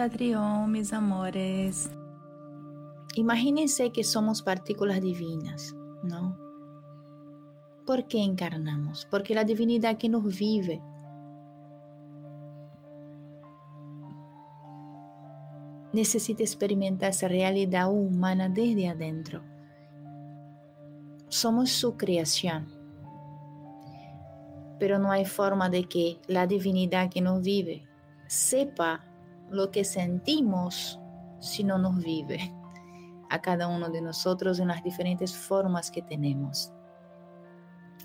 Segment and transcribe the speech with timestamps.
[0.00, 1.90] Metatrión, mis amores.
[3.16, 6.38] Imagínense que somos partículas divinas, ¿no?
[7.84, 9.06] ¿Por qué encarnamos?
[9.10, 10.80] Porque la divinidad que nos vive
[15.92, 19.42] necesita experimentar esa realidad humana desde adentro.
[21.28, 22.68] Somos su creación,
[24.78, 27.84] pero no hay forma de que la divinidad que nos vive
[28.28, 29.04] sepa
[29.50, 31.00] lo que sentimos
[31.40, 32.54] si no nos vive
[33.28, 36.72] a cada uno de nosotros en las diferentes formas que tenemos,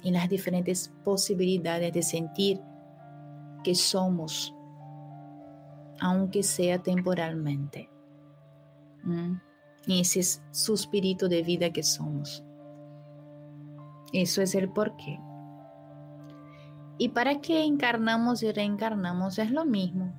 [0.03, 2.61] en las diferentes posibilidades de sentir
[3.63, 4.55] que somos
[5.99, 7.89] aunque sea temporalmente.
[9.85, 12.43] Y ese es su espíritu de vida que somos.
[14.11, 15.19] Eso es el porqué.
[16.97, 20.13] Y para qué encarnamos y reencarnamos es lo mismo.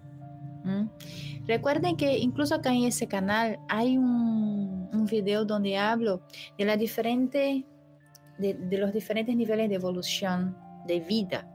[1.46, 4.76] Recuerden que incluso acá en ese canal hay un,
[5.08, 6.22] video donde hablo
[6.58, 7.64] de los diferentes
[9.36, 11.48] niveles de evolución de vida.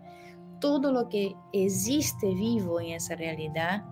[0.61, 3.83] Todo lo que existe vivo en esa realidad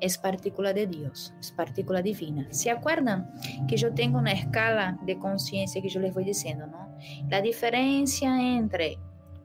[0.00, 2.46] es partícula de Dios, es partícula divina.
[2.50, 3.30] ¿Se acuerdan
[3.66, 6.94] que yo tengo una escala de conciencia que yo les voy diciendo, ¿no?
[7.28, 8.98] La diferencia entre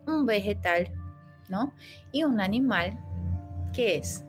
[0.05, 0.91] un vegetal,
[1.47, 1.73] ¿no?
[2.11, 2.99] Y un animal,
[3.73, 4.25] ¿qué es?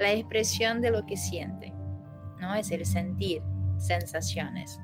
[0.00, 1.74] La expresión de lo que siente,
[2.40, 2.54] ¿no?
[2.54, 3.42] Es el sentir
[3.76, 4.80] sensaciones.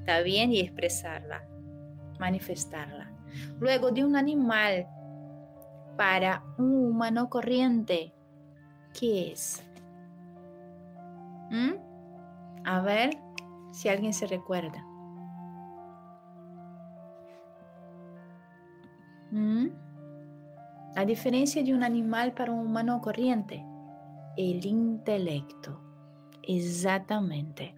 [0.00, 1.42] Está bien y expresarla,
[2.20, 3.10] manifestarla.
[3.58, 4.86] Luego de un animal
[5.96, 8.12] para un humano corriente,
[8.92, 9.64] ¿qué es?
[11.50, 11.72] ¿Mm?
[12.66, 13.16] A ver
[13.72, 14.84] si alguien se recuerda.
[19.30, 19.68] ¿Mm?
[20.94, 23.64] La diferencia de un animal para un humano corriente,
[24.36, 25.80] el intelecto.
[26.42, 27.74] Exactamente.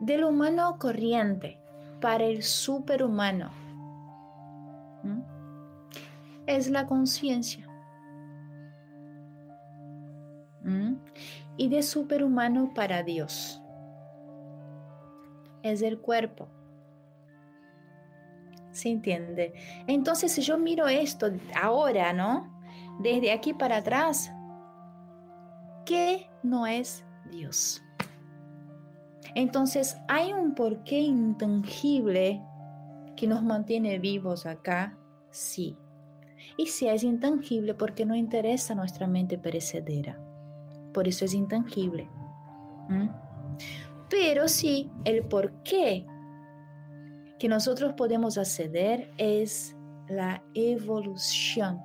[0.00, 1.58] Del humano corriente
[2.00, 3.50] para el superhumano.
[6.46, 7.68] Es la conciencia.
[11.56, 13.62] Y de superhumano para Dios.
[15.62, 16.48] Es el cuerpo.
[18.72, 19.54] ¿Se entiende?
[19.86, 21.30] Entonces, si yo miro esto
[21.62, 22.52] ahora, ¿no?
[23.00, 24.32] Desde aquí para atrás,
[25.84, 27.82] ¿qué no es Dios?
[29.34, 32.42] Entonces, hay un porqué intangible
[33.16, 34.96] que nos mantiene vivos acá,
[35.30, 35.76] sí.
[36.56, 40.20] Y si es intangible porque no interesa nuestra mente perecedera.
[40.92, 42.08] Por eso es intangible.
[44.08, 46.06] Pero sí, el por qué
[47.38, 49.76] que nosotros podemos acceder es
[50.08, 51.80] la evolución.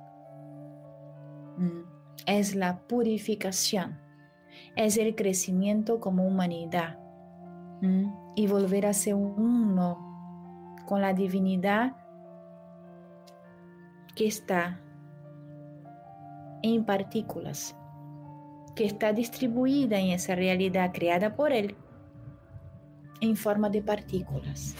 [2.26, 3.98] Es la purificación.
[4.76, 6.98] Es el crecimiento como humanidad.
[8.34, 11.96] Y volver a ser uno con la divinidad
[14.14, 14.80] que está
[16.62, 17.74] en partículas,
[18.74, 21.74] que está distribuida en esa realidad creada por Él
[23.22, 24.74] en forma de partículas.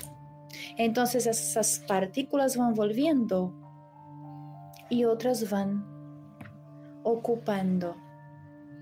[0.76, 3.54] Entonces esas partículas van volviendo
[4.88, 5.89] y otras van
[7.02, 7.96] ocupando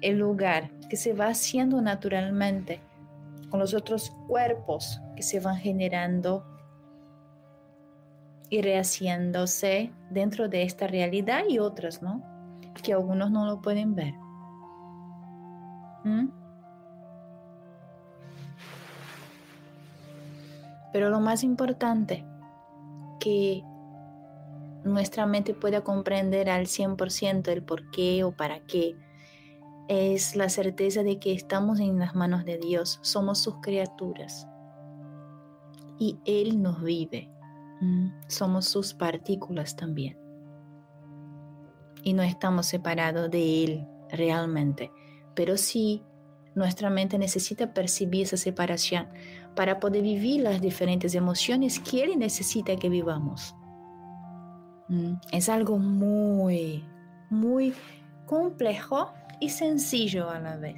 [0.00, 2.80] el lugar que se va haciendo naturalmente
[3.50, 6.44] con los otros cuerpos que se van generando
[8.50, 12.22] y rehaciéndose dentro de esta realidad y otras, ¿no?
[12.82, 14.14] Que algunos no lo pueden ver.
[16.04, 16.28] ¿Mm?
[20.92, 22.24] Pero lo más importante
[23.20, 23.62] que
[24.88, 28.96] nuestra mente pueda comprender al 100% el por qué o para qué
[29.88, 34.46] es la certeza de que estamos en las manos de Dios, somos sus criaturas
[35.98, 37.30] y Él nos vive.
[38.26, 40.18] Somos sus partículas también.
[42.02, 44.90] Y no estamos separados de Él realmente,
[45.34, 46.02] pero sí
[46.54, 49.08] nuestra mente necesita percibir esa separación
[49.54, 53.54] para poder vivir las diferentes emociones que Él necesita que vivamos.
[54.88, 56.84] Mm, es algo muy,
[57.30, 57.74] muy
[58.26, 60.76] complejo y sencillo a la vez.